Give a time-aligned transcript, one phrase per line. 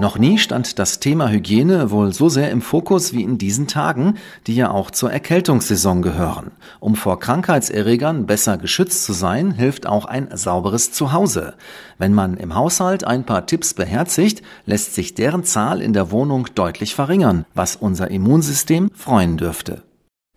[0.00, 4.14] Noch nie stand das Thema Hygiene wohl so sehr im Fokus wie in diesen Tagen,
[4.46, 6.52] die ja auch zur Erkältungssaison gehören.
[6.80, 11.52] Um vor Krankheitserregern besser geschützt zu sein, hilft auch ein sauberes Zuhause.
[11.98, 16.46] Wenn man im Haushalt ein paar Tipps beherzigt, lässt sich deren Zahl in der Wohnung
[16.54, 19.82] deutlich verringern, was unser Immunsystem freuen dürfte.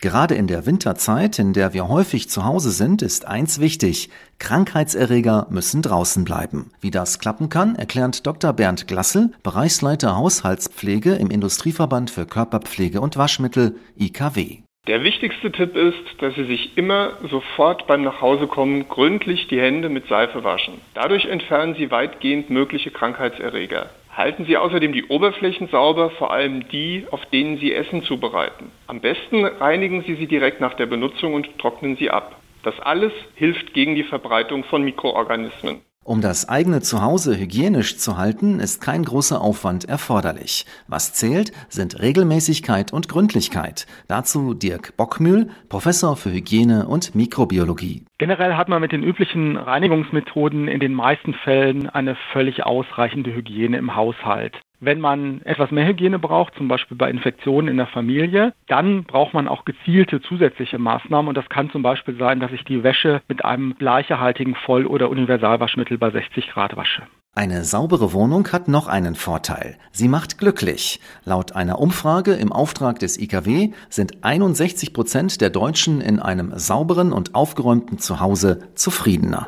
[0.04, 4.10] Gerade in der Winterzeit, in der wir häufig zu Hause sind, ist eins wichtig.
[4.38, 6.72] Krankheitserreger müssen draußen bleiben.
[6.82, 8.52] Wie das klappen kann, erklärt Dr.
[8.52, 14.58] Bernd Glassel, Bereichsleiter Haushaltspflege im Industrieverband für Körperpflege und Waschmittel IKW.
[14.90, 20.10] Der wichtigste Tipp ist, dass Sie sich immer sofort beim Nachhausekommen gründlich die Hände mit
[20.10, 20.82] Seife waschen.
[20.96, 23.90] Dadurch entfernen Sie weitgehend mögliche Krankheitserreger.
[24.16, 28.72] Halten Sie außerdem die Oberflächen sauber, vor allem die, auf denen Sie Essen zubereiten.
[28.86, 32.40] Am besten reinigen Sie sie direkt nach der Benutzung und trocknen sie ab.
[32.62, 35.82] Das alles hilft gegen die Verbreitung von Mikroorganismen.
[36.06, 40.66] Um das eigene Zuhause hygienisch zu halten, ist kein großer Aufwand erforderlich.
[40.88, 43.88] Was zählt, sind Regelmäßigkeit und Gründlichkeit.
[44.10, 48.04] Dazu Dirk Bockmühl, Professor für Hygiene und Mikrobiologie.
[48.18, 53.78] Generell hat man mit den üblichen Reinigungsmethoden in den meisten Fällen eine völlig ausreichende Hygiene
[53.78, 54.60] im Haushalt.
[54.86, 59.34] Wenn man etwas mehr Hygiene braucht, zum Beispiel bei Infektionen in der Familie, dann braucht
[59.34, 61.30] man auch gezielte zusätzliche Maßnahmen.
[61.30, 65.10] Und das kann zum Beispiel sein, dass ich die Wäsche mit einem bleichehaltigen Voll- oder
[65.10, 67.04] Universalwaschmittel bei 60 Grad wasche.
[67.34, 69.78] Eine saubere Wohnung hat noch einen Vorteil.
[69.92, 71.00] Sie macht glücklich.
[71.24, 77.14] Laut einer Umfrage im Auftrag des IKW sind 61 Prozent der Deutschen in einem sauberen
[77.14, 79.48] und aufgeräumten Zuhause zufriedener